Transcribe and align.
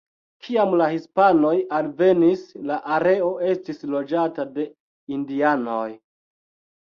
Kiam 0.45 0.71
la 0.81 0.85
hispanoj 0.93 1.51
alvenis, 1.79 2.41
la 2.71 2.79
areo 2.95 3.29
estis 3.51 3.85
loĝata 3.95 4.47
de 4.57 4.65
indianoj. 5.19 5.85